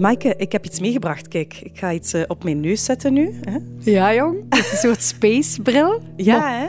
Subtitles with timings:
[0.00, 1.28] Maaike, ik heb iets meegebracht.
[1.28, 3.40] Kijk, ik ga iets uh, op mijn neus zetten nu.
[3.44, 3.56] Hè?
[3.90, 4.36] Ja, jong.
[4.48, 6.02] Een soort spacebril.
[6.16, 6.66] Ja, hè?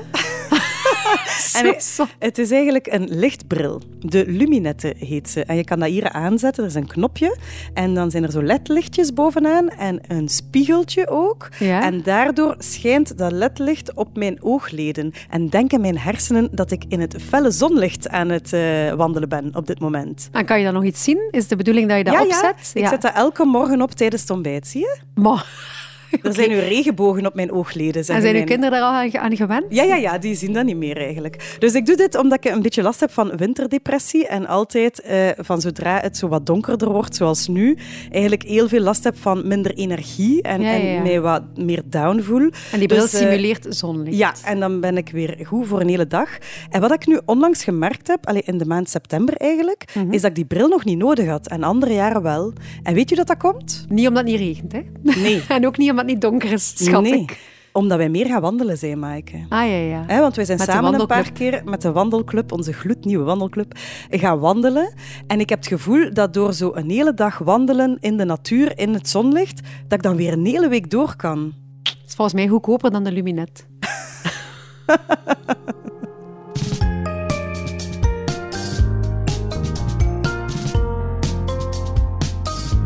[1.61, 1.75] en
[2.19, 3.81] het is eigenlijk een lichtbril.
[3.99, 5.43] De Luminette heet ze.
[5.43, 6.63] En je kan dat hier aanzetten.
[6.63, 7.37] Er is een knopje.
[7.73, 9.69] En dan zijn er zo ledlichtjes bovenaan.
[9.69, 11.49] En een spiegeltje ook.
[11.59, 11.83] Ja.
[11.83, 15.13] En daardoor schijnt dat ledlicht op mijn oogleden.
[15.29, 19.55] En denken mijn hersenen dat ik in het felle zonlicht aan het uh, wandelen ben
[19.55, 20.29] op dit moment.
[20.31, 21.27] En kan je dan nog iets zien?
[21.31, 22.71] Is de bedoeling dat je dat ja, opzet?
[22.73, 24.67] Ja, ik zet dat elke morgen op tijdens het ontbijt.
[24.67, 24.97] Zie je?
[25.15, 25.79] Maar...
[26.23, 28.05] Er zijn nu regenbogen op mijn oogleden.
[28.07, 29.65] En zijn uw kinderen daar al aan gewend?
[29.69, 31.55] Ja, ja, ja, die zien dat niet meer eigenlijk.
[31.59, 35.29] Dus ik doe dit omdat ik een beetje last heb van winterdepressie en altijd uh,
[35.37, 37.77] van zodra het zo wat donkerder wordt, zoals nu,
[38.11, 40.95] eigenlijk heel veel last heb van minder energie en, ja, ja, ja.
[40.95, 42.49] en mij wat meer down voel.
[42.71, 44.17] En die bril Dus, uh, simuleert zonlicht.
[44.17, 46.29] Ja, en dan ben ik weer goed voor een hele dag.
[46.69, 50.11] En wat ik nu onlangs gemerkt heb, allee, in de maand september eigenlijk, Mhm.
[50.13, 51.47] is dat ik die bril nog niet nodig had.
[51.47, 52.53] En andere jaren wel.
[52.83, 53.85] En weet je dat dat komt?
[53.89, 54.81] Niet omdat het niet regent, hè?
[55.21, 55.43] Nee.
[55.47, 57.21] en ook niet omdat het niet donker is, schat nee.
[57.21, 57.49] ik.
[57.73, 59.45] Omdat wij meer gaan wandelen zijn, Maaike.
[59.49, 60.03] Ah, ja, ja.
[60.07, 63.73] Hè, want wij zijn Met samen een paar keer met de wandelclub, onze gloednieuwe wandelclub,
[64.09, 64.93] gaan wandelen.
[65.27, 68.77] En ik heb het gevoel dat door zo een hele dag wandelen in de natuur,
[68.77, 71.53] in het zonlicht, dat ik dan weer een hele week door kan.
[71.83, 73.65] Het is volgens mij goedkoper dan de Luminet.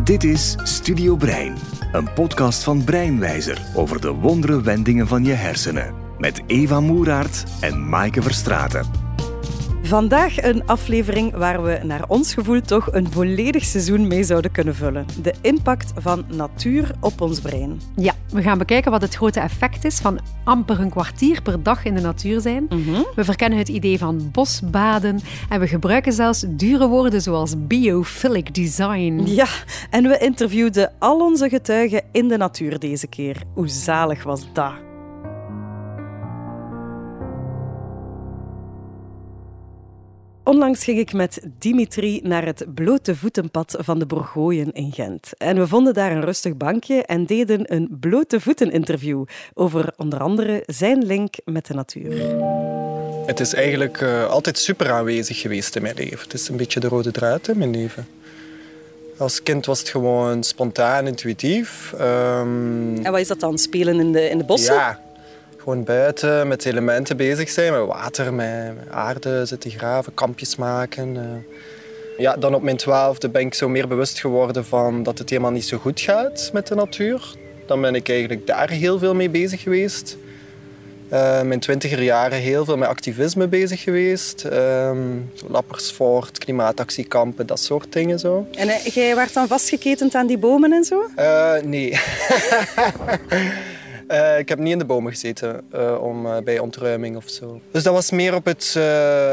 [0.05, 1.55] Dit is Studio Brein,
[1.91, 5.93] een podcast van Breinwijzer over de wondere wendingen van je hersenen.
[6.17, 9.04] Met Eva Moeraert en Maaike Verstraeten.
[9.85, 14.75] Vandaag een aflevering waar we naar ons gevoel toch een volledig seizoen mee zouden kunnen
[14.75, 15.05] vullen.
[15.21, 17.81] De impact van natuur op ons brein.
[17.95, 21.85] Ja, we gaan bekijken wat het grote effect is van amper een kwartier per dag
[21.85, 22.67] in de natuur zijn.
[23.15, 25.19] We verkennen het idee van bosbaden
[25.49, 29.21] en we gebruiken zelfs dure woorden zoals biophilic design.
[29.25, 29.47] Ja,
[29.89, 33.41] en we interviewden al onze getuigen in de natuur deze keer.
[33.53, 34.84] Hoe zalig was dat?
[40.45, 45.31] Onlangs ging ik met Dimitri naar het blote voetenpad van de Borgooien in Gent.
[45.37, 50.19] En we vonden daar een rustig bankje en deden een blote voeten interview over onder
[50.19, 52.11] andere zijn link met de natuur.
[53.25, 56.19] Het is eigenlijk uh, altijd super aanwezig geweest in mijn leven.
[56.19, 58.07] Het is een beetje de rode draad in mijn leven.
[59.17, 61.93] Als kind was het gewoon spontaan, intuïtief.
[61.93, 63.57] Um, en wat is dat dan?
[63.57, 64.73] Spelen in de, in de bossen?
[64.73, 64.99] Ja,
[65.65, 71.15] gewoon buiten met elementen bezig zijn, met water, met, met aarde zitten graven, kampjes maken.
[71.15, 71.21] Uh.
[72.17, 75.51] Ja, dan op mijn twaalfde ben ik zo meer bewust geworden van dat het helemaal
[75.51, 77.35] niet zo goed gaat met de natuur.
[77.67, 80.17] Dan ben ik eigenlijk daar heel veel mee bezig geweest.
[81.13, 84.43] Uh, mijn twintiger jaren heel veel met activisme bezig geweest.
[84.43, 88.47] Um, Lappersvoort, klimaatactiekampen, dat soort dingen zo.
[88.55, 91.01] En uh, jij werd dan vastgeketend aan die bomen en zo?
[91.19, 91.99] Uh, nee.
[94.07, 97.61] Uh, ik heb niet in de bomen gezeten uh, om, uh, bij ontruiming of zo.
[97.71, 98.77] Dus dat was meer op het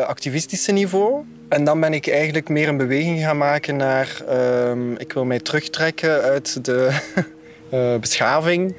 [0.06, 1.24] activistische niveau.
[1.48, 4.22] En dan ben ik eigenlijk meer een beweging gaan maken naar...
[4.28, 6.90] ehm, ik wil mij terugtrekken uit de
[8.00, 8.70] beschaving.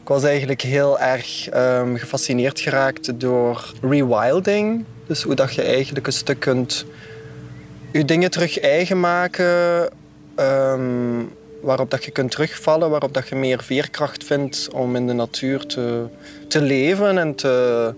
[0.00, 4.84] Ik was eigenlijk heel erg um, gefascineerd geraakt door rewilding.
[5.06, 6.84] Dus hoe dat je eigenlijk een stuk kunt...
[7.92, 9.88] je dingen terug eigen maken...
[10.36, 15.12] Um, waarop dat je kunt terugvallen, waarop dat je meer veerkracht vindt om in de
[15.12, 16.04] natuur te,
[16.48, 17.18] te leven.
[17.18, 17.94] En, te,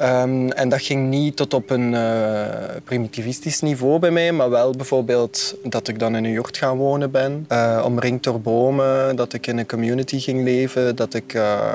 [0.00, 2.46] um, en dat ging niet tot op een uh,
[2.84, 7.10] primitivistisch niveau bij mij, maar wel bijvoorbeeld dat ik dan in een jocht gaan wonen
[7.10, 11.34] ben, uh, omringd door bomen, dat ik in een community ging leven, dat ik...
[11.34, 11.72] Uh,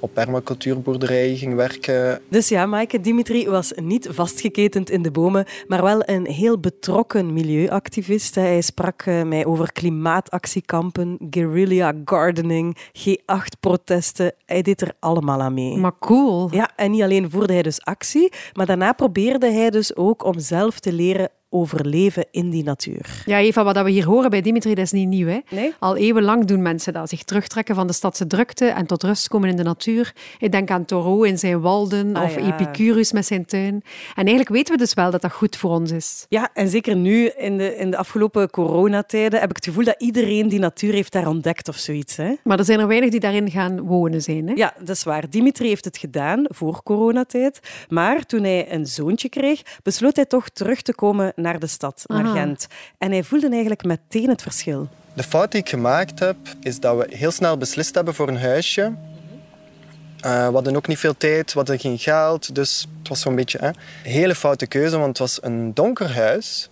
[0.00, 2.20] op permacultuurboerderijen ging werken.
[2.28, 7.32] Dus ja, Maaike, Dimitri was niet vastgeketend in de bomen, maar wel een heel betrokken
[7.32, 8.34] milieuactivist.
[8.34, 14.32] Hij sprak mij over klimaatactiekampen, guerrilla gardening, G8-protesten.
[14.46, 15.76] Hij deed er allemaal aan mee.
[15.76, 16.48] Maar cool.
[16.52, 20.38] Ja, en niet alleen voerde hij dus actie, maar daarna probeerde hij dus ook om
[20.38, 23.22] zelf te leren overleven in die natuur.
[23.26, 25.26] Ja, Eva, wat we hier horen bij Dimitri, dat is niet nieuw.
[25.26, 25.38] Hè?
[25.50, 25.74] Nee?
[25.78, 27.08] Al eeuwenlang doen mensen dat.
[27.08, 30.12] Zich terugtrekken van de stadse drukte en tot rust komen in de natuur.
[30.38, 32.46] Ik denk aan Thoreau in zijn walden Ah, of ja.
[32.46, 33.74] Epicurus met zijn tuin.
[33.74, 36.26] En eigenlijk weten we dus wel dat dat goed voor ons is.
[36.28, 39.94] Ja, en zeker nu in de, in de afgelopen coronatijden heb ik het gevoel dat
[39.98, 42.16] iedereen die natuur heeft daar ontdekt of zoiets.
[42.16, 42.34] Hè?
[42.44, 44.48] Maar er zijn er weinig die daarin gaan wonen zijn.
[44.48, 44.54] Hè?
[44.54, 45.30] Ja, dat is waar.
[45.30, 47.60] Dimitri heeft het gedaan voor coronatijd.
[47.88, 52.02] Maar toen hij een zoontje kreeg, besloot hij toch terug te komen naar de stad,
[52.06, 52.32] naar Aha.
[52.32, 52.66] Gent.
[52.98, 54.88] En hij voelde eigenlijk meteen het verschil.
[55.14, 58.40] De fout die ik gemaakt heb, is dat we heel snel beslist hebben voor een
[58.40, 58.82] huisje.
[58.82, 63.34] Uh, we hadden ook niet veel tijd, we hadden geen geld, dus het was zo'n
[63.34, 66.70] beetje hè, een hele foute keuze, want het was een donker huis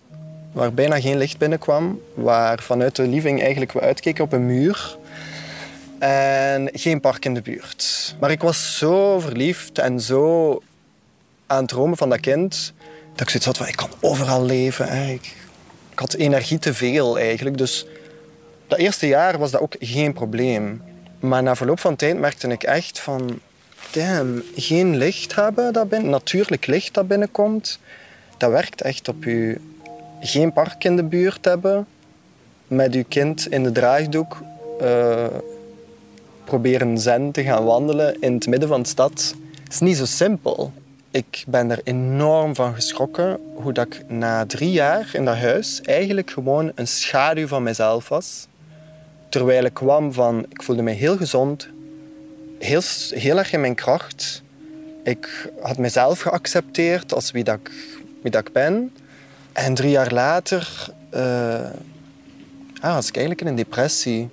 [0.51, 4.97] waar bijna geen licht binnenkwam, waar vanuit de living eigenlijk we uitkeken op een muur.
[5.99, 8.15] En geen park in de buurt.
[8.19, 10.61] Maar ik was zo verliefd en zo
[11.47, 12.73] aan het dromen van dat kind,
[13.19, 15.09] dat ik zoiets had van, ik kan overal leven.
[15.09, 15.35] Ik,
[15.95, 17.57] had energie te veel eigenlijk.
[17.57, 17.85] Dus
[18.67, 20.81] dat eerste jaar was dat ook geen probleem.
[21.19, 23.39] Maar na verloop van tijd merkte ik echt van...
[23.91, 27.79] Damn, geen licht hebben dat binnen, natuurlijk licht dat binnenkomt,
[28.37, 29.57] dat werkt echt op je.
[30.19, 31.87] Geen park in de buurt hebben,
[32.67, 34.37] met je kind in de draagdoek
[34.81, 35.25] uh,
[36.43, 39.35] proberen zen te gaan wandelen in het midden van de stad.
[39.69, 40.73] is niet zo simpel.
[41.11, 45.81] Ik ben er enorm van geschrokken hoe dat ik na drie jaar in dat huis
[45.81, 48.47] eigenlijk gewoon een schaduw van mezelf was.
[49.29, 51.67] Terwijl ik kwam van, ik voelde me heel gezond,
[52.59, 54.41] heel, heel erg in mijn kracht.
[55.03, 57.59] Ik had mezelf geaccepteerd als wie, dat
[58.21, 58.93] ik, ben.
[59.53, 60.89] En drie jaar later
[62.81, 64.29] ah, was ik eigenlijk in een depressie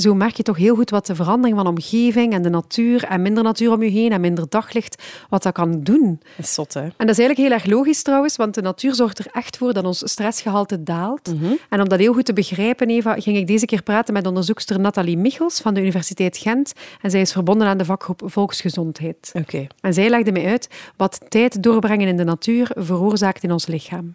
[0.00, 3.22] zo merk je toch heel goed wat de verandering van omgeving en de natuur en
[3.22, 6.20] minder natuur om je heen en minder daglicht, wat dat kan doen.
[6.36, 6.80] Dat is zot, hè?
[6.80, 9.72] En dat is eigenlijk heel erg logisch trouwens, want de natuur zorgt er echt voor
[9.72, 11.34] dat ons stressgehalte daalt.
[11.34, 11.52] Mhm.
[11.68, 14.80] En om dat heel goed te begrijpen, Eva, ging ik deze keer praten met onderzoekster
[14.80, 16.72] Nathalie Michels van de Universiteit Gent.
[17.00, 19.30] En zij is verbonden aan de vakgroep Volksgezondheid.
[19.34, 19.66] Oké.
[19.80, 24.14] En zij legde mij uit wat tijd doorbrengen in de natuur veroorzaakt in ons lichaam.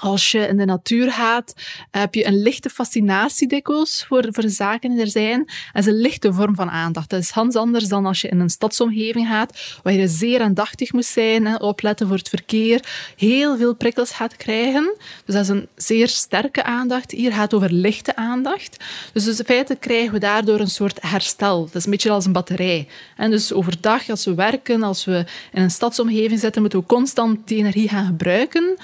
[0.00, 1.54] Als je in de natuur gaat,
[1.90, 5.44] heb je een lichte fascinatie dikwijls voor, voor zaken die er zijn.
[5.72, 7.10] Dat is een lichte vorm van aandacht.
[7.10, 10.92] Dat is ganz anders dan als je in een stadsomgeving gaat, waar je zeer aandachtig
[10.92, 12.84] moet zijn, en opletten voor het verkeer,
[13.16, 14.94] heel veel prikkels gaat krijgen.
[15.24, 17.10] Dus dat is een zeer sterke aandacht.
[17.10, 18.84] Hier gaat het over lichte aandacht.
[19.12, 21.64] Dus, dus in feite krijgen we daardoor een soort herstel.
[21.64, 22.88] Dat is een beetje als een batterij.
[23.16, 27.48] En dus overdag, als we werken, als we in een stadsomgeving zitten, moeten we constant
[27.48, 28.76] die energie gaan gebruiken.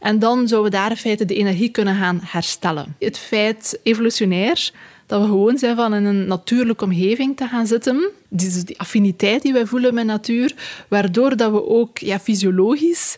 [0.00, 2.96] En dan zouden we daar in feite de energie kunnen gaan herstellen.
[2.98, 4.70] Het feit, evolutionair,
[5.06, 8.10] dat we gewoon zijn van in een natuurlijke omgeving te gaan zitten.
[8.28, 10.54] Die, die affiniteit die wij voelen met natuur,
[10.88, 13.16] waardoor dat we ook ja, fysiologisch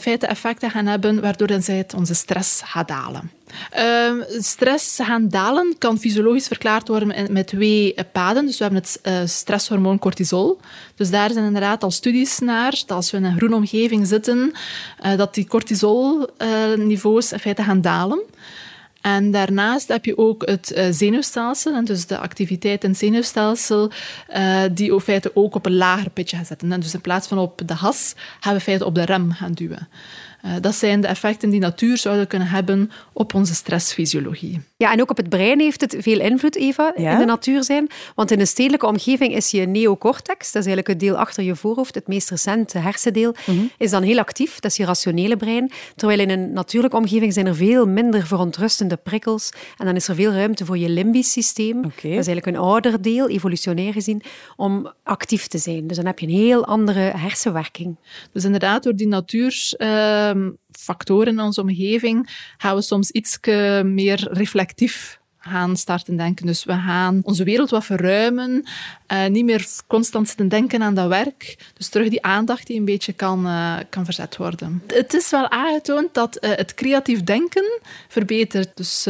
[0.00, 1.62] feite effecten gaan hebben, waardoor dan
[1.96, 3.30] onze stress gaat dalen.
[3.78, 8.46] Uh, stress gaan dalen kan fysiologisch verklaard worden met twee paden.
[8.46, 10.60] Dus we hebben het uh, stresshormoon cortisol.
[10.94, 14.52] Dus daar zijn inderdaad al studies naar, dat als we in een groene omgeving zitten,
[15.04, 18.20] uh, dat die cortisolniveaus in feite gaan dalen.
[19.00, 23.90] En daarnaast heb je ook het uh, zenuwstelsel, en dus de activiteit in het zenuwstelsel,
[24.36, 26.72] uh, die in feite ook op een lager pitje gaat zetten.
[26.72, 29.32] En dus in plaats van op de has, gaan we in feite op de rem
[29.32, 29.88] gaan duwen.
[30.44, 34.60] Uh, dat zijn de effecten die natuur zouden kunnen hebben op onze stressfysiologie.
[34.76, 37.88] Ja, en ook op het brein heeft het veel invloed, Eva, in de natuur zijn.
[38.14, 41.56] Want in een stedelijke omgeving is je neocortex, dat is eigenlijk het deel achter je
[41.56, 43.58] voorhoofd, het meest recente hersendeel, mhm.
[43.78, 44.60] is dan heel actief.
[44.60, 45.70] Dat is je rationele brein.
[45.96, 49.50] Terwijl in een natuurlijke omgeving zijn er veel minder verontrustende prikkels.
[49.78, 51.82] En dan is er veel ruimte voor je limbisch systeem.
[51.82, 54.22] Dat is eigenlijk een ouder deel, evolutionair gezien,
[54.56, 55.86] om actief te zijn.
[55.86, 57.96] Dus dan heb je een heel andere hersenwerking.
[58.32, 59.08] Dus inderdaad, door die
[60.34, 63.38] natuurfactoren in onze omgeving gaan we soms iets
[63.82, 66.46] meer reflecteren actief gaan starten denken.
[66.46, 68.64] Dus we gaan onze wereld wat verruimen,
[69.12, 71.58] uh, niet meer constant zitten denken aan dat werk.
[71.74, 74.82] Dus terug die aandacht die een beetje kan, uh, kan verzet worden.
[74.86, 78.76] Het is wel aangetoond dat uh, het creatief denken verbetert.
[78.76, 79.04] Dus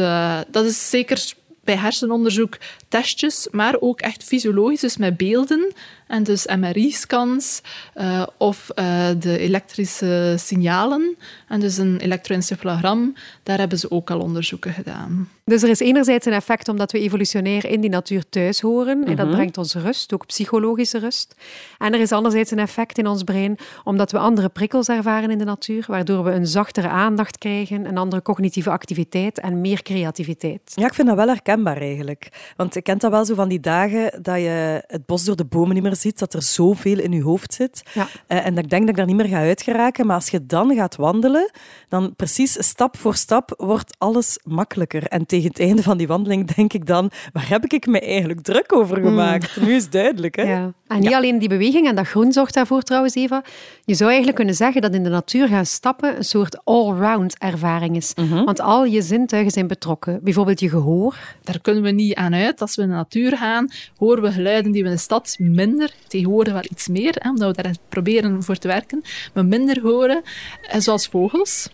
[0.51, 5.73] dat is zeker bij hersenonderzoek testjes, maar ook echt fysiologisch, dus met beelden.
[6.11, 7.61] En dus MRI-scans
[7.95, 11.15] uh, of uh, de elektrische signalen.
[11.47, 13.13] En dus een elektroencefalogram,
[13.43, 15.29] daar hebben ze ook al onderzoeken gedaan.
[15.43, 19.05] Dus er is enerzijds een effect omdat we evolutionair in die natuur thuis horen.
[19.05, 19.35] En dat mhm.
[19.35, 21.35] brengt ons rust, ook psychologische rust.
[21.77, 25.37] En er is anderzijds een effect in ons brein omdat we andere prikkels ervaren in
[25.37, 30.71] de natuur, waardoor we een zachtere aandacht krijgen, een andere cognitieve activiteit en meer creativiteit.
[30.75, 32.53] Ja, ik vind dat wel herkenbaar eigenlijk.
[32.55, 35.45] Want ik kent dat wel zo van die dagen dat je het bos door de
[35.45, 37.83] bomen niet meer ziet, dat er zoveel in je hoofd zit.
[37.93, 38.07] Ja.
[38.27, 40.05] Uh, en dat ik denk dat ik daar niet meer ga uitgeraken.
[40.05, 41.51] Maar als je dan gaat wandelen,
[41.89, 45.03] dan precies stap voor stap wordt alles makkelijker.
[45.03, 48.41] En tegen het einde van die wandeling denk ik dan, waar heb ik me eigenlijk
[48.41, 49.07] druk over hmm.
[49.07, 49.61] gemaakt?
[49.61, 50.35] Nu is het duidelijk.
[50.35, 50.43] Hè?
[50.43, 50.73] Ja.
[50.87, 53.43] En niet alleen die beweging, en dat groen zorgt daarvoor trouwens, Eva.
[53.85, 57.95] Je zou eigenlijk kunnen zeggen dat in de natuur gaan stappen een soort all-round ervaring
[57.95, 58.13] is.
[58.15, 58.43] Mhm.
[58.43, 60.19] Want al je zintuigen zijn betrokken.
[60.23, 61.17] Bijvoorbeeld je gehoor.
[61.43, 62.61] Daar kunnen we niet aan uit.
[62.61, 65.90] Als we in de natuur gaan, horen we geluiden die we in de stad minder,
[66.07, 70.21] tegenwoordig wel iets meer, omdat we daar proberen voor te werken, maar minder horen,
[70.69, 71.69] eh, zoals vogels.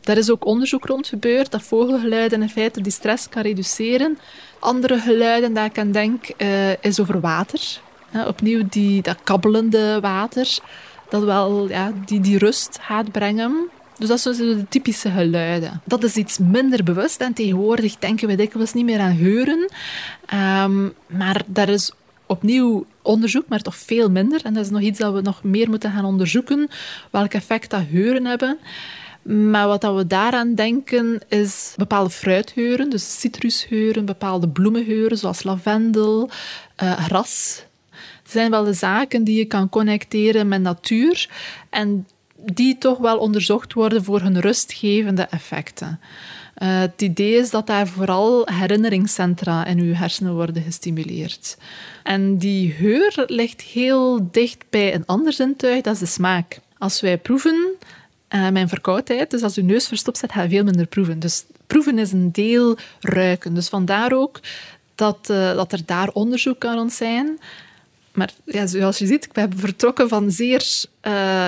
[0.00, 4.18] Daar is ook onderzoek rond gebeurd dat vogelgeluiden in feite die stress kan reduceren.
[4.58, 7.80] Andere geluiden dat ik aan denk, uh, is over water.
[8.26, 10.58] opnieuw die, dat kabbelende water,
[11.08, 13.70] dat wel ja, die, die rust gaat brengen.
[13.98, 15.80] Dus dat zijn de typische geluiden.
[15.84, 19.70] Dat is iets minder bewust en tegenwoordig denken we dikwijls niet meer aan geuren.
[20.26, 21.92] Ehm, maar daar is
[22.26, 24.40] opnieuw onderzoek, maar toch veel minder.
[24.44, 26.68] En dat is nog iets dat we nog meer moeten gaan onderzoeken,
[27.10, 28.58] welk effect dat geuren hebben.
[29.22, 36.30] Maar wat we daaraan denken is bepaalde fruitgeuren, dus citrusgeuren, bepaalde bloemengeuren zoals lavendel,
[36.82, 37.62] uh, gras.
[38.22, 41.28] Dat zijn wel de zaken die je kan connecteren met natuur
[41.70, 42.06] en
[42.44, 46.00] die toch wel onderzocht worden voor hun rustgevende effecten.
[46.62, 51.56] Uh, het idee is dat daar vooral herinneringscentra in uw hersenen worden gestimuleerd.
[52.02, 56.60] En die geur ligt heel dicht bij een ander zintuig, dat is de smaak.
[56.78, 57.72] Als wij proeven,
[58.30, 61.18] uh, mijn verkoudheid, dus als uw neus verstopt zit, ga je veel minder proeven.
[61.18, 63.54] Dus proeven is een deel ruiken.
[63.54, 64.40] Dus vandaar ook
[64.94, 67.38] dat, uh, dat er daar onderzoek aan zijn.
[68.12, 70.86] Maar ja, zoals je ziet, ik ben vertrokken van zeer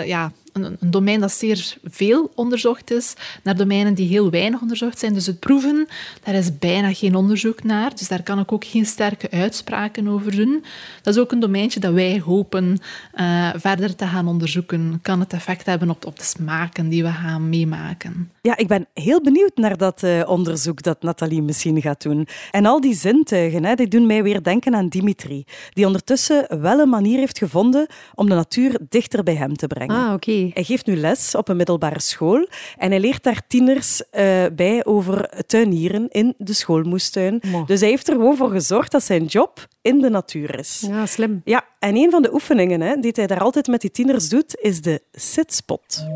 [0.05, 4.99] ja, een, een, domein dat zeer veel onderzocht is, naar domeinen die heel weinig onderzocht
[4.99, 5.15] zijn.
[5.15, 5.89] Dus het proeven,
[6.23, 7.91] daar is bijna geen onderzoek naar.
[7.95, 10.65] Dus daar kan ik ook geen sterke uitspraken over doen.
[11.03, 12.79] Dat is ook een domeintje dat wij hopen
[13.15, 14.99] uh, verder te gaan onderzoeken.
[15.03, 18.31] Kan het effect hebben op, op de smaken die we gaan meemaken?
[18.41, 22.27] Ja, ik ben heel benieuwd naar dat uh, onderzoek dat Nathalie misschien gaat doen.
[22.51, 26.79] En al die zintuigen, hè, die doen mij weer denken aan Dimitri, die ondertussen wel
[26.79, 29.97] een manier heeft gevonden om de natuur dichter bij hem te brengen.
[29.97, 30.42] Ah, oké.
[30.55, 34.85] Hij geeft nu les op een middelbare school en hij leert daar tieners uh, bij
[34.85, 37.41] over tuinieren in de schoolmoestuin.
[37.47, 37.65] Mo.
[37.65, 40.85] Dus hij heeft er gewoon voor gezorgd dat zijn job in de natuur is.
[40.89, 41.41] Ja, slim.
[41.45, 44.57] Ja, en een van de oefeningen hè, die hij daar altijd met die tieners doet,
[44.61, 46.07] is de sitspot.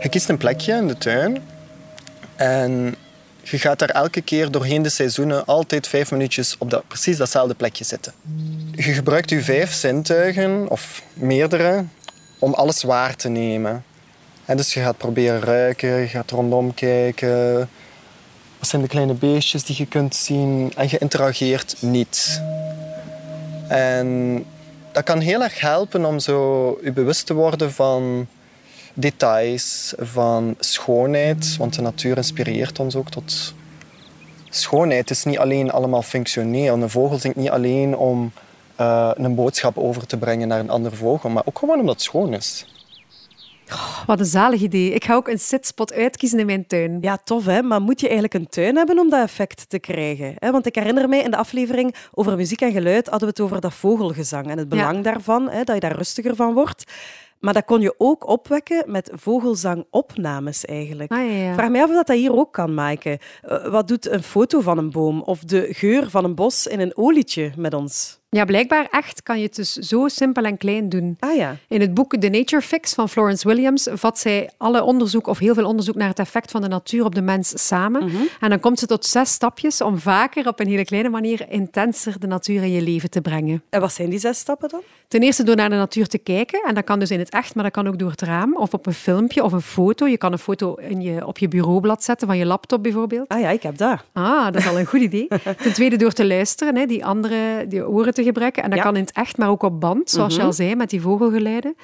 [0.00, 1.42] Je kiest een plekje in de tuin
[2.36, 2.94] en
[3.42, 7.54] je gaat daar elke keer doorheen de seizoenen altijd vijf minuutjes op dat, precies datzelfde
[7.54, 8.12] plekje zitten.
[8.72, 11.84] Je gebruikt je vijf zintuigen, of meerdere,
[12.44, 13.84] om alles waar te nemen.
[14.44, 17.58] En dus je gaat proberen ruiken, je gaat rondom kijken.
[18.58, 20.72] Wat zijn de kleine beestjes die je kunt zien?
[20.76, 22.42] En je interageert niet.
[23.68, 24.44] En
[24.92, 28.26] dat kan heel erg helpen om zo je bewust te worden van
[28.94, 31.56] details, van schoonheid.
[31.56, 33.54] Want de natuur inspireert ons ook tot
[34.50, 35.08] schoonheid.
[35.08, 36.74] Het is niet alleen allemaal functioneel.
[36.74, 38.32] Een vogel zingt niet alleen om
[38.80, 42.04] uh, een boodschap over te brengen naar een andere vogel, maar ook gewoon omdat het
[42.04, 42.66] schoon is.
[43.72, 44.90] Oh, wat een zalig idee.
[44.90, 46.98] Ik ga ook een sitspot uitkiezen in mijn tuin.
[47.00, 47.62] Ja, tof hè.
[47.62, 50.34] Maar moet je eigenlijk een tuin hebben om dat effect te krijgen?
[50.38, 53.60] Want ik herinner mij in de aflevering over muziek en geluid hadden we het over
[53.60, 55.02] dat vogelgezang en het belang ja.
[55.02, 56.84] daarvan, hè, dat je daar rustiger van wordt.
[57.40, 61.12] Maar dat kon je ook opwekken met vogelzangopnames eigenlijk.
[61.12, 61.54] Ah, ja, ja.
[61.54, 63.18] Vraag mij af of dat, dat hier ook kan maken.
[63.48, 66.80] Uh, wat doet een foto van een boom of de geur van een bos in
[66.80, 68.22] een olietje met ons?
[68.34, 71.16] Ja, blijkbaar echt kan je het dus zo simpel en klein doen.
[71.18, 71.56] Ah, ja.
[71.68, 75.54] In het boek The Nature Fix van Florence Williams vat zij alle onderzoek of heel
[75.54, 78.04] veel onderzoek naar het effect van de natuur op de mens samen.
[78.04, 78.12] Mhm.
[78.12, 78.28] Mm -hmm.
[78.40, 82.20] En dan komt ze tot zes stapjes om vaker op een hele kleine manier intenser
[82.20, 83.62] de natuur in je leven te brengen.
[83.70, 84.80] En wat zijn die zes stappen dan?
[85.08, 86.62] Ten eerste door naar de natuur te kijken.
[86.66, 88.74] En dat kan dus in het echt, maar dat kan ook door het raam of
[88.74, 90.06] op een filmpje of een foto.
[90.06, 93.28] Je kan een foto in je, op je bureaublad zetten van je laptop bijvoorbeeld.
[93.28, 94.04] Ah ja, ik heb dat.
[94.12, 95.28] Ah, dat is al een goed idee.
[95.62, 98.62] Ten tweede door te luisteren, hè, die andere die oren te gebruiken.
[98.62, 98.84] En dat Ja.
[98.84, 100.40] kan in het echt, maar ook op band, zoals Mhm.
[100.40, 101.76] je al zei, met die vogelgeluiden.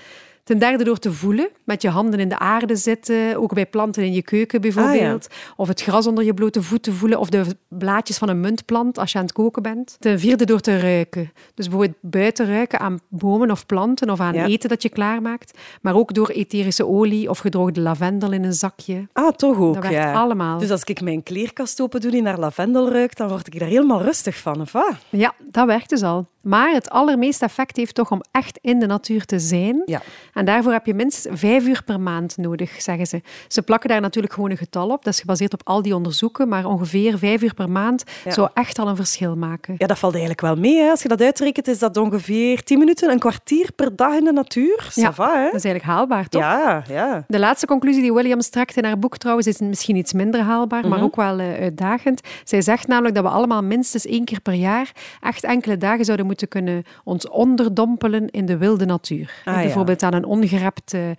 [0.50, 4.02] Ten derde door te voelen, met je handen in de aarde zitten, ook bij planten
[4.04, 5.26] in je keuken bijvoorbeeld.
[5.57, 9.12] Of het gras onder je blote voeten voelen, of de blaadjes van een muntplant als
[9.12, 9.97] je aan het koken bent.
[9.99, 11.33] Ten vierde door te ruiken.
[11.54, 14.47] Dus bijvoorbeeld buiten ruiken aan bomen of planten of aan Ja.
[14.47, 15.59] eten dat je klaarmaakt.
[15.83, 19.07] Maar ook door etherische olie of gedroogde lavendel in een zakje.
[19.12, 20.12] Ah, toch ook, Dat werkt ja.
[20.12, 20.59] allemaal.
[20.59, 23.69] Dus als ik mijn kleerkast open doe die naar lavendel ruikt, dan word ik daar
[23.69, 24.95] helemaal rustig van, of wat?
[25.09, 26.26] Ja, dat werkt dus al.
[26.43, 29.83] Maar het allermeeste effect heeft toch om echt in de natuur te zijn.
[29.85, 30.03] Ja.
[30.35, 33.21] En daarvoor heb je minstens vijf uur per maand nodig, zeggen ze.
[33.49, 35.05] Ze plakken daar natuurlijk gewoon een getal op.
[35.05, 36.49] Dat is gebaseerd op al die onderzoeken.
[36.49, 38.31] Maar ongeveer vijf uur per maand Ja.
[38.31, 39.75] zou echt al een verschil maken.
[39.79, 40.77] Ja, dat valt eigenlijk wel mee.
[40.83, 40.91] Hè.
[40.91, 44.33] Als je dat uitrekent, is dat ongeveer 10 minuten, een kwartier per dag in de
[44.33, 44.91] natuur.
[44.95, 45.45] Ja, va, hè?
[45.45, 46.43] Dat is eigenlijk haalbaar, toch?
[46.43, 47.25] Ja, ja.
[47.29, 50.81] De laatste conclusie die Williams trekt in haar boek trouwens is misschien iets minder haalbaar,
[50.81, 50.89] Mhm.
[50.89, 52.21] maar ook wel eh, uitdagend.
[52.45, 56.27] Zij zegt namelijk dat we allemaal minstens één keer per jaar echt enkele dagen zouden
[56.27, 59.43] moeten kunnen ons onderdompelen in de wilde natuur.
[59.45, 59.61] Ah, ja.
[59.61, 61.11] Bijvoorbeeld aan een ongerept eh,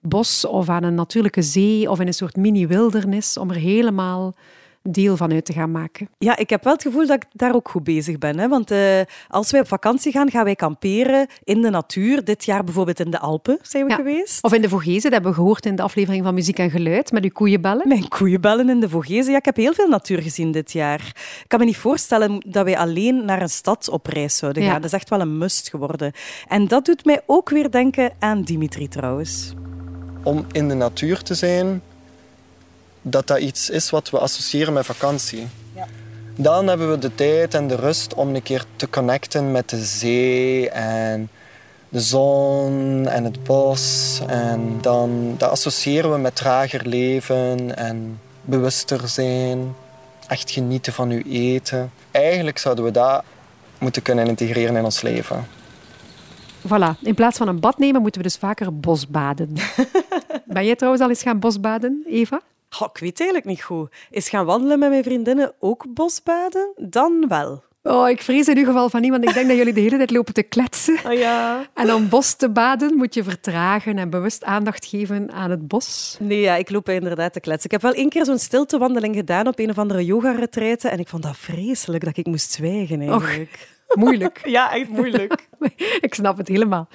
[0.00, 4.34] bos of aan een natuurlijke zee of in een soort mini-wildernis om er helemaal
[4.82, 6.08] deel van uit te gaan maken.
[6.18, 8.38] Ja, ik heb wel het gevoel dat ik daar ook goed bezig ben.
[8.38, 8.48] Hè?
[8.48, 12.24] Want eh, als wij op vakantie gaan, gaan wij kamperen in de natuur.
[12.24, 13.96] Dit jaar bijvoorbeeld in de Alpen zijn we Ja.
[13.96, 14.42] geweest.
[14.44, 17.12] Of in de Vogezen, dat hebben we gehoord in de aflevering van Muziek en Geluid,
[17.12, 17.88] met uw koeienbellen.
[17.88, 19.30] Mijn koeienbellen in de Vogezen.
[19.32, 21.00] Ja, ik heb heel veel natuur gezien dit jaar.
[21.42, 24.70] Ik kan me niet voorstellen dat wij alleen naar een stad op reis zouden Ja.
[24.70, 24.80] gaan.
[24.80, 26.12] Dat is echt wel een must geworden.
[26.48, 29.52] En dat doet mij ook weer denken aan Dimitri trouwens.
[30.22, 31.82] Om in de natuur te zijn,
[33.02, 35.48] dat dat iets is wat we associëren met vakantie.
[36.36, 39.84] Dan hebben we de tijd en de rust om een keer te connecten met de
[39.84, 41.28] zee en
[41.88, 44.20] de zon en het bos.
[44.26, 49.74] En dan dat associëren we met trager leven en bewuster zijn.
[50.28, 51.90] Echt genieten van uw eten.
[52.10, 53.24] Eigenlijk zouden we dat
[53.78, 55.46] moeten kunnen integreren in ons leven.
[56.66, 57.00] Voilà.
[57.00, 59.52] In plaats van een bad nemen, moeten we dus vaker bosbaden.
[60.46, 62.40] ben jij trouwens al eens gaan bosbaden, Eva?
[62.80, 63.92] Ik weet eigenlijk niet goed.
[64.10, 66.72] Is gaan wandelen met mijn vriendinnen ook bosbaden?
[66.76, 67.62] Dan wel.
[67.82, 69.24] Oh, ik vrees in ieder geval van niemand.
[69.24, 70.98] Ik denk dat jullie de hele tijd lopen te kletsen.
[71.06, 71.66] Oh ja.
[71.74, 76.16] En om bos te baden moet je vertragen en bewust aandacht geven aan het bos.
[76.20, 77.64] Nee, ja, ik loop inderdaad te kletsen.
[77.64, 81.08] Ik heb wel één keer zo'n stiltewandeling gedaan op een of andere yoga-retraite en ik
[81.08, 83.68] vond dat vreselijk dat ik moest zwijgen eigenlijk.
[83.94, 84.40] Moeilijk.
[84.52, 85.48] Ja, echt moeilijk.
[86.00, 86.88] ik snap het helemaal.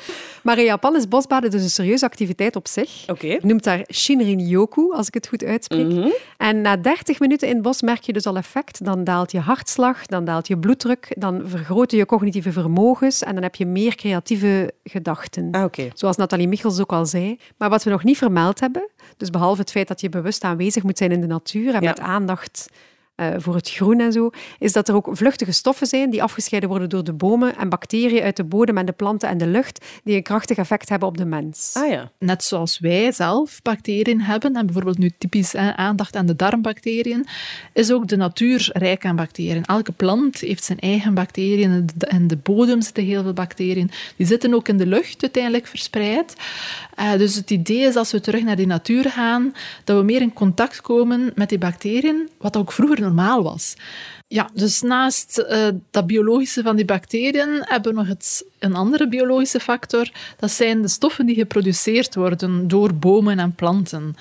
[0.44, 3.04] Maar in Japan is bosbaden dus een serieuze activiteit op zich.
[3.08, 3.28] Oké.
[3.28, 6.22] Je noemt daar Shinrin-yoku, als ik het goed uitspreek.
[6.38, 8.86] En na 30 minuten in het bos merk je dus al effect.
[8.86, 13.44] Dan daalt je hartslag, dan daalt je bloeddruk, dan vergroten je cognitieve vermogens en dan
[13.44, 15.48] heb je meer creatieve gedachten.
[15.52, 15.88] Ah, oké.
[15.94, 17.40] Zoals Nathalie Michels ook al zei.
[17.58, 20.84] Maar wat we nog niet vermeld hebben, dus behalve het feit dat je bewust aanwezig
[20.84, 21.90] moet zijn in de natuur en Ja.
[21.90, 22.70] met aandacht
[23.18, 26.70] eh, voor het groen en zo, is dat er ook vluchtige stoffen zijn die afgescheiden
[26.70, 29.86] worden door de bomen en bacteriën uit de bodem en de planten en de lucht
[30.04, 31.72] die een krachtig effect hebben op de mens.
[31.74, 32.12] Ah ja.
[32.20, 37.26] Net zoals wij zelf bacteriën hebben, en bijvoorbeeld nu typisch hè, aandacht aan de darmbacteriën,
[37.74, 39.66] is ook de natuur rijk aan bacteriën.
[39.66, 43.92] Elke plant heeft zijn eigen bacteriën en de- en de bodem zitten heel veel bacteriën.
[44.16, 46.34] Die zitten ook in de lucht uiteindelijk verspreid.
[46.96, 50.22] Eh, dus het idee is als we terug naar die natuur gaan, dat we meer
[50.22, 53.76] in contact komen met die bacteriën, wat ook vroeger normaal was.
[54.30, 59.08] Ja, dus naast eh, dat biologische van die bacteriën hebben we nog het, een andere
[59.08, 60.10] biologische factor.
[60.38, 64.16] Dat zijn de stoffen die geproduceerd worden door bomen en planten.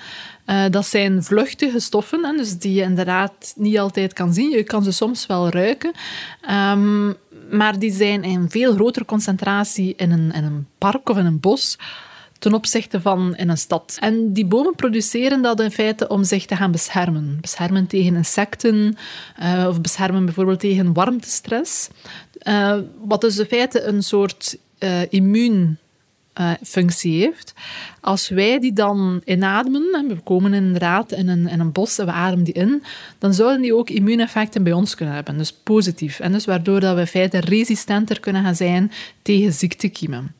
[0.45, 4.49] Eh, dat zijn vluchtige stoffen, hè, dus die je inderdaad niet altijd kan zien.
[4.49, 5.91] Je kan ze soms wel ruiken.
[6.41, 7.07] Ehm,
[7.51, 11.39] maar die zijn in veel grotere concentratie in een, in een park of in een
[11.39, 11.77] bos
[12.39, 13.97] ten opzichte van in een stad.
[13.99, 17.37] En die bomen produceren dat in feite om zich te gaan beschermen.
[17.41, 18.97] Beschermen tegen insecten
[19.35, 21.87] eh, of beschermen bijvoorbeeld tegen warmtestress.
[22.39, 25.77] Eh, wat dus in feite een soort eh immuun
[26.37, 27.53] eh, functie heeft.
[28.01, 32.05] Als wij die dan inademen, en we komen inderdaad in een, in een bos en
[32.05, 32.83] we ademen die in,
[33.19, 36.19] dan zouden die ook immuuneffecten bij ons kunnen hebben, dus positief.
[36.19, 40.35] En dus waardoor dat we in feite resistenter kunnen gaan zijn tegen ziektekiemen.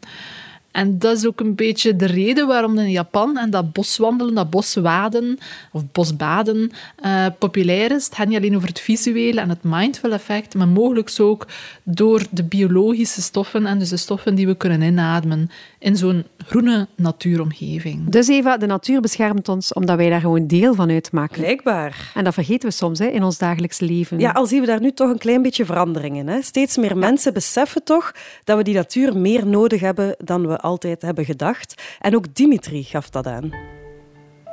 [0.78, 4.50] En dat is ook een beetje de reden waarom in Japan en dat boswandelen, dat
[4.50, 5.38] boswaden
[5.72, 8.06] of bosbaden eh, populair is.
[8.06, 11.48] Het gaat niet alleen over het visuele en het mindful effect, maar mogelijk ook
[11.84, 16.88] door de biologische stoffen en dus de stoffen die we kunnen inademen in zo'n groene
[16.96, 18.10] natuuromgeving.
[18.10, 21.42] Dus Eva, de natuur beschermt ons omdat wij daar gewoon deel van uitmaken.
[21.42, 22.12] Blijkbaar.
[22.14, 24.20] En dat vergeten we soms hè, in ons dagelijks leven.
[24.20, 26.28] Ja, al zien we daar nu toch een klein beetje verandering in.
[26.28, 26.42] Hè?
[26.42, 28.12] Steeds meer mensen beseffen toch
[28.44, 31.82] dat we die natuur meer nodig hebben dan we altijd hebben gedacht.
[32.00, 33.52] En ook Dimitri gaf dat aan.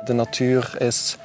[0.05, 1.17] De natuur is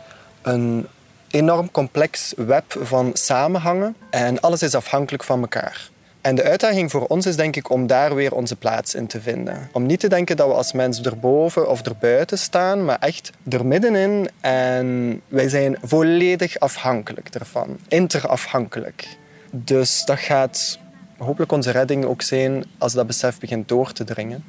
[0.42, 0.86] een
[1.30, 5.90] enorm complex web van samenhangen en alles is afhankelijk van elkaar.
[6.20, 9.20] En de uitdaging voor ons is denk ik om daar weer onze plaats in te
[9.20, 9.68] vinden.
[9.72, 13.66] Om niet te denken dat we als mens erboven of erbuiten staan, maar echt er
[13.66, 14.28] middenin.
[14.40, 17.78] En wij zijn volledig afhankelijk ervan.
[17.88, 19.16] Interafhankelijk.
[19.50, 20.78] Dus dat gaat
[21.18, 24.44] hopelijk onze redding ook zijn als dat besef begint door te dringen.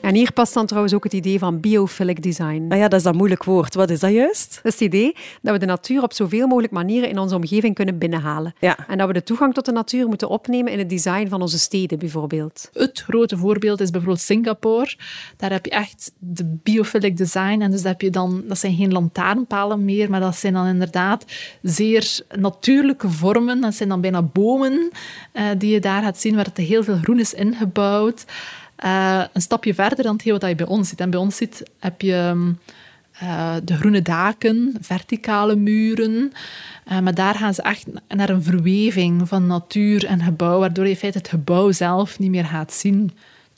[0.00, 2.66] En hier past dan trouwens ook het idee van biophilic design.
[2.68, 3.74] Ah ja, dat is dat moeilijk woord.
[3.74, 4.60] Wat is dat juist?
[4.62, 7.74] Dat is het idee dat we de natuur op zoveel mogelijk manieren in onze omgeving
[7.74, 8.54] kunnen binnenhalen.
[8.60, 8.78] Ja.
[8.88, 11.58] En dat we de toegang tot de natuur moeten opnemen in het design van onze
[11.58, 12.70] steden, bijvoorbeeld.
[12.72, 14.94] Het grote voorbeeld is bijvoorbeeld Singapore.
[15.36, 17.60] Daar heb je echt de biophilic design.
[17.60, 20.66] En dus dat, heb je dan, dat zijn geen lantaarnpalen meer, maar dat zijn dan
[20.66, 21.24] inderdaad
[21.62, 23.60] zeer natuurlijke vormen.
[23.60, 24.90] Dat zijn dan bijna bomen
[25.32, 28.24] eh, die je daar gaat zien, waar het heel veel groen is ingebouwd.
[28.80, 31.00] Eh, een stapje verder dan hetgeen wat je bij ons ziet.
[31.00, 32.58] En bij ons ziet, heb je mm,
[33.18, 36.32] eh, de groene daken, verticale muren.
[36.84, 40.90] Eh, maar daar gaan ze echt naar een verweving van natuur en gebouw, waardoor je
[40.90, 43.12] in feite het gebouw zelf niet meer gaat zien.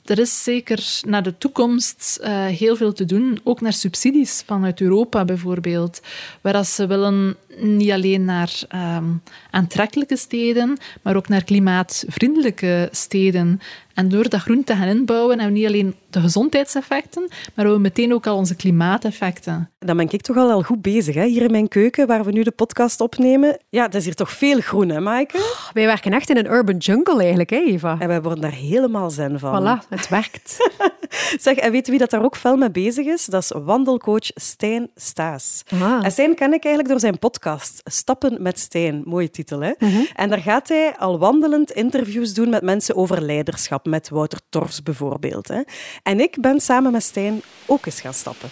[0.05, 5.25] Er is zeker naar de toekomst heel veel te doen, ook naar subsidies vanuit Europa
[5.25, 6.01] bijvoorbeeld,
[6.41, 9.05] waar als ze willen niet alleen naar ehm,
[9.51, 13.59] aantrekkelijke steden, maar ook naar klimaatvriendelijke steden.
[13.93, 17.73] En door dat groen te gaan inbouwen, hebben we niet alleen de gezondheidseffecten, maar hebben
[17.73, 19.69] we meteen ook al onze klimaateffecten.
[19.79, 21.25] Dan ben ik toch al, al goed bezig, hè?
[21.25, 23.59] hier in mijn keuken, waar we nu de podcast opnemen.
[23.69, 25.69] Ja, het is hier toch veel groen, hè, Maaike?
[25.73, 27.95] Wij werken echt in een urban jungle eigenlijk, hè, Eva?
[27.99, 29.61] En wij worden daar helemaal zen van.
[29.61, 30.57] Voilà, het werkt.
[31.39, 33.25] Zeg, en weet wie dat daar ook fel mee bezig is?
[33.25, 35.63] Dat is wandelcoach Stijn Staes.
[35.81, 35.99] Ah.
[36.03, 39.01] En Stijn ken ik eigenlijk door zijn podcast Stappen met Stijn.
[39.05, 39.71] Mooie titel, hè?
[40.15, 44.83] En daar gaat hij al wandelend interviews doen met mensen over leiderschap, met Wouter Torfs
[44.83, 45.47] bijvoorbeeld.
[45.47, 45.61] Hè?
[46.03, 48.49] En ik ben samen met Stijn ook eens gaan stappen.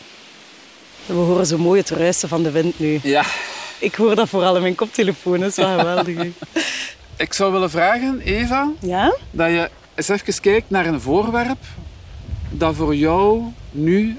[1.06, 3.00] We horen zo mooi het ruisen van de wind nu.
[3.04, 3.24] Ja,
[3.80, 6.28] Ik hoor dat vooral in mijn koptelefoon, dat is wel geweldig.
[7.18, 9.16] ik zou willen vragen, Eva, Ja?
[9.32, 11.64] dat je eens even kijkt naar een voorwerp
[12.50, 14.18] dat voor jou nu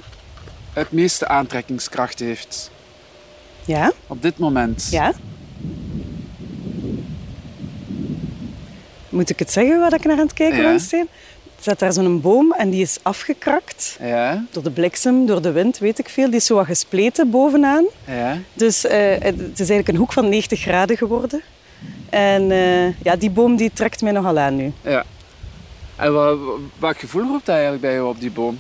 [0.72, 2.70] het meeste aantrekkingskracht heeft.
[3.64, 3.92] Ja?
[4.07, 4.88] Op dit moment.
[4.90, 5.12] Ja?
[9.12, 10.62] Moet ik het zeggen wat ik naar aan het kijken Ja.
[10.90, 10.98] ben?
[11.57, 13.96] Er staat daar zo'n boom en die is afgekrakt.
[14.01, 16.27] Ja, Door de bliksem, door de wind, weet ik veel.
[16.27, 17.85] Die is zo wat gespleten bovenaan.
[18.07, 18.38] ja.
[18.55, 21.42] Dus eh, het is eigenlijk een hoek van 90 graden geworden.
[22.11, 24.72] En eh, ja, die boom die trekt mij nogal aan nu.
[24.83, 25.05] ja.
[25.96, 26.38] En wat,
[26.79, 28.59] wat gevoel roept dat eigenlijk bij jou op die boom?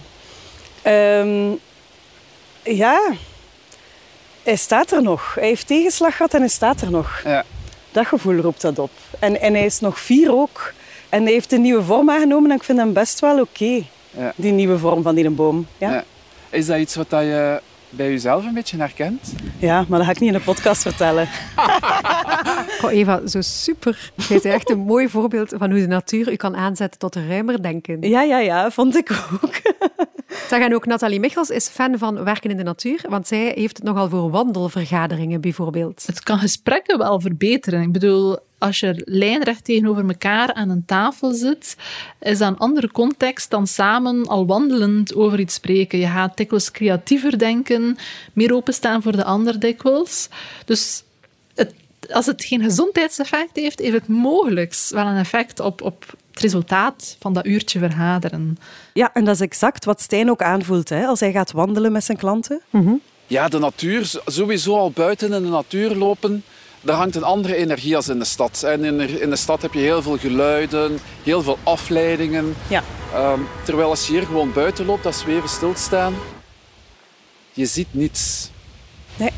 [0.82, 1.50] Ehm,
[2.62, 3.12] ja,
[4.42, 5.34] hij staat er nog.
[5.34, 7.20] Hij heeft tegenslag gehad en hij staat er nog.
[7.24, 7.44] Ja.
[7.92, 8.90] Dat gevoel roept dat op.
[9.18, 10.72] En, en hij is nog vier ook.
[11.08, 13.82] En hij heeft een nieuwe vorm aangenomen en ik vind hem best wel oké.
[14.10, 14.32] Ja.
[14.36, 15.66] Die nieuwe vorm van die boom.
[15.78, 15.92] Ja?
[15.92, 16.04] Ja.
[16.50, 19.32] Is dat iets wat dat je bij jezelf een beetje herkent?
[19.58, 21.28] ja, maar dat ga ik niet in de podcast vertellen.
[22.82, 24.12] Oh, Eva, zo super.
[24.14, 27.62] Jij bent echt een mooi voorbeeld van hoe de natuur u kan aanzetten tot ruimer
[27.62, 28.08] denken.
[28.08, 29.54] Ja, ja, ja, vond ik ook.
[30.48, 33.76] Zeg, en ook Nathalie Michels is fan van werken in de natuur, want zij heeft
[33.76, 36.02] het nogal voor wandelvergaderingen bijvoorbeeld.
[36.06, 37.82] Het kan gesprekken wel verbeteren.
[37.82, 41.76] Ik bedoel, als je lijnrecht tegenover elkaar aan een tafel zit,
[42.20, 45.98] is dat een andere context dan samen al wandelend over iets spreken.
[45.98, 47.96] Je gaat dikwijls creatiever denken,
[48.32, 50.28] meer openstaan voor de ander dikwijls.
[50.64, 51.02] Dus
[51.54, 51.74] het,
[52.10, 57.16] als het geen gezondheidseffect heeft, heeft het mogelijk wel een effect op, op het resultaat
[57.20, 58.56] van dat uurtje vergaderen.
[58.92, 62.04] Ja, en dat is exact wat Stijn ook aanvoelt hè, als hij gaat wandelen met
[62.04, 62.60] zijn klanten.
[63.26, 66.44] Ja, de natuur, sowieso al buiten in de natuur lopen,
[66.80, 68.62] daar hangt een andere energie als in de stad.
[68.62, 72.54] En in de, in de stad heb je heel veel geluiden, heel veel afleidingen.
[72.68, 72.82] Ja.
[73.14, 76.14] Ehm, terwijl als je hier gewoon buiten loopt, als we even stilstaan,
[77.52, 78.50] je ziet niets.
[79.16, 79.30] Nee.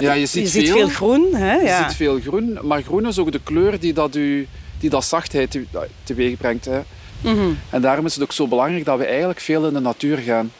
[0.00, 0.64] Ja, je ziet veel.
[0.76, 0.88] veel.
[0.88, 1.34] groen.
[1.34, 1.54] Hè?
[1.54, 1.88] Je Ja.
[1.88, 4.48] ziet veel groen, maar groen is ook de kleur die dat, u,
[4.84, 5.66] die dat zachtheid te-
[6.02, 6.64] teweeg brengt.
[6.64, 6.80] Hè.
[7.20, 7.50] Mhm.
[7.70, 10.52] En daarom is het ook zo belangrijk dat we eigenlijk veel in de natuur gaan.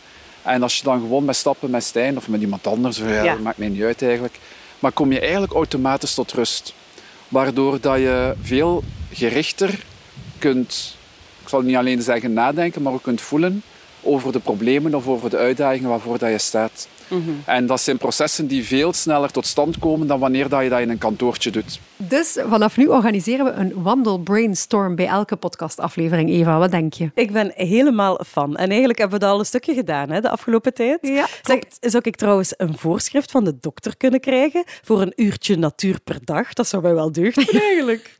[0.42, 3.32] En als je dan gewoon met stappen met Stijn of met iemand anders, ja, Ja.
[3.32, 4.38] dat maakt mij niet uit eigenlijk,
[4.78, 6.74] maar kom je eigenlijk automatisch tot rust.
[7.28, 9.84] Waardoor dat je veel gerichter
[10.38, 10.96] kunt,
[11.42, 13.62] ik zal niet alleen zeggen nadenken, maar ook kunt voelen
[14.02, 16.88] over de problemen of over de uitdagingen waarvoor dat je staat.
[17.44, 20.80] En dat zijn processen die veel sneller tot stand komen dan wanneer dat je dat
[20.80, 21.78] in een kantoortje doet.
[21.96, 26.30] Dus vanaf nu organiseren we een wandelbrainstorm bij elke podcastaflevering.
[26.30, 27.10] Eva, wat denk je?
[27.14, 28.56] Ik ben helemaal fan.
[28.56, 30.98] En eigenlijk hebben we dat al een stukje gedaan hè, de afgelopen tijd.
[31.00, 35.56] Ja, zeg, zou ik trouwens een voorschrift van de dokter kunnen krijgen voor een uurtje
[35.56, 36.52] natuur per dag?
[36.52, 38.16] Dat zou mij wel deugd eigenlijk.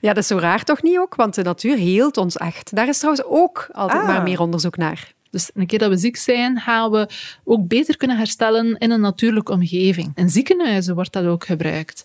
[0.00, 1.14] Ja, dat is zo raar toch niet ook?
[1.14, 2.74] Want de natuur heelt ons echt.
[2.74, 4.06] Daar is trouwens ook altijd Ah.
[4.06, 5.14] maar meer onderzoek naar.
[5.36, 7.08] Dus een keer dat we ziek zijn, gaan we
[7.44, 10.12] ook beter kunnen herstellen in een natuurlijke omgeving.
[10.14, 12.04] In ziekenhuizen wordt dat ook gebruikt.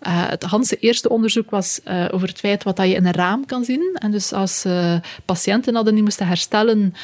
[0.00, 3.46] Eh, het eerste onderzoek was eh, over het feit wat dat je in een raam
[3.46, 3.96] kan zien.
[3.98, 6.94] En dus als eh, patiënten hadden die moesten herstellen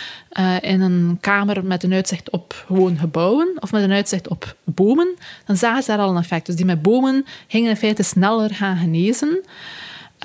[0.60, 5.08] in een kamer met een uitzicht op gewoon gebouwen of met een uitzicht op bomen,
[5.44, 6.46] dan zagen ze daar al een effect.
[6.46, 9.40] Dus die met bomen gingen in feite sneller gaan genezen.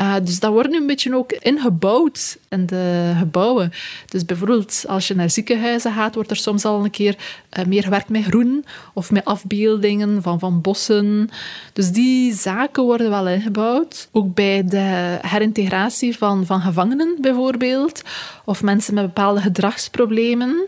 [0.02, 3.72] Uh, dus dat wordt nu een beetje ook ingebouwd in de gebouwen.
[4.06, 7.16] Dus bijvoorbeeld als je naar ziekenhuizen gaat, wordt er soms al een keer
[7.58, 11.30] uh, meer gewerkt met groen of met afbeeldingen van, van bossen.
[11.74, 14.10] Dus die zaken worden wel ingebouwd.
[14.12, 18.02] Ook bij de herintegratie van, van gevangenen bijvoorbeeld,
[18.46, 20.68] of mensen met bepaalde gedragsproblemen.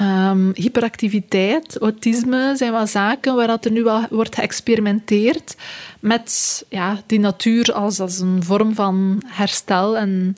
[0.00, 5.56] Um, hyperactiviteit, autisme zijn wel zaken waar dat er nu wel wordt geëxperimenteerd
[6.00, 10.34] met ja, die natuur als, als een vorm van herstel en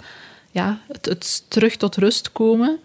[0.50, 2.78] ja, het, het terug tot rust komen.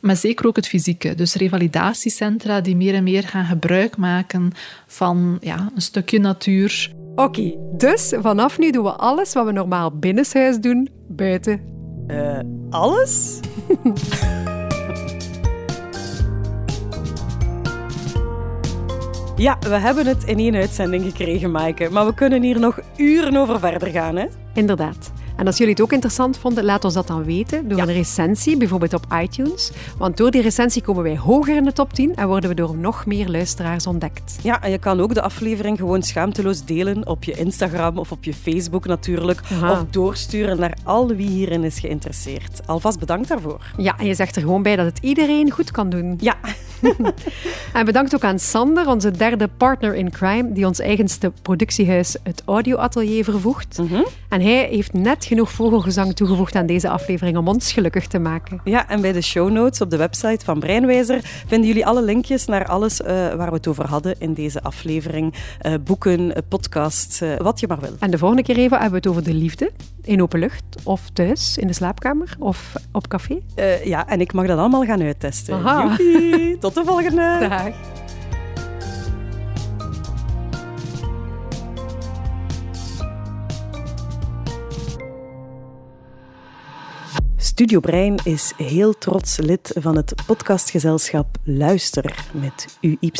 [0.00, 1.14] Maar zeker ook het fysieke.
[1.14, 4.52] Dus revalidatiecentra die meer en meer gaan gebruik maken
[4.86, 6.92] van ja, een stukje natuur.
[7.14, 11.60] Oké, okay, dus vanaf nu doen we alles wat we normaal binnenshuis doen, buiten.
[12.08, 12.38] Uh,
[12.70, 13.40] alles?
[19.42, 21.90] Ja, we hebben het in één uitzending gekregen, Maaike.
[21.90, 24.26] Maar we kunnen hier nog uren over verder gaan, hè?
[24.54, 25.12] Inderdaad.
[25.42, 28.56] En als jullie het ook interessant vonden, laat ons dat dan weten door een recensie,
[28.56, 29.70] bijvoorbeeld op iTunes.
[29.98, 32.76] Want door die recensie komen wij hoger in de top 10 en worden we door
[32.76, 34.38] nog meer luisteraars ontdekt.
[34.42, 38.24] Ja, en je kan ook de aflevering gewoon schaamteloos delen op je Instagram of op
[38.24, 39.40] je Facebook natuurlijk.
[39.70, 42.60] Of doorsturen naar al wie hierin is geïnteresseerd.
[42.66, 43.72] Alvast bedankt daarvoor.
[43.76, 46.18] Ja, en je zegt er gewoon bij dat het iedereen goed kan doen.
[46.20, 46.36] Ja.
[47.72, 52.42] en bedankt ook aan Sander, onze derde partner in crime, die ons eigenste productiehuis, het
[52.44, 53.78] Audioatelier, vervoegt.
[53.78, 54.02] Mhm.
[54.28, 58.60] En hij heeft net genoeg vogelgezang toegevoegd aan deze aflevering om ons gelukkig te maken.
[58.64, 62.46] Ja, en bij de show notes op de website van Breinwijzer vinden jullie alle linkjes
[62.46, 65.34] naar alles uh, waar we het over hadden in deze aflevering.
[65.62, 67.94] Uh, boeken, podcasts, uh, wat je maar wil.
[67.98, 69.72] En de volgende keer even hebben we het over de liefde.
[70.02, 73.38] In open lucht, of thuis, in de slaapkamer, of op café.
[73.84, 75.62] ja, en ik mag dat allemaal gaan uittesten.
[76.60, 77.36] Tot de volgende.
[77.48, 78.01] Dag.
[87.62, 93.12] Studio Brein is heel trots lid van het podcastgezelschap Luister met UY.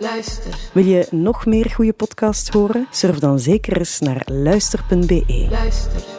[0.00, 0.70] Luister.
[0.72, 2.86] Wil je nog meer goede podcasts horen?
[2.90, 5.46] Surf dan zeker eens naar luister.be.
[5.50, 6.15] Luister.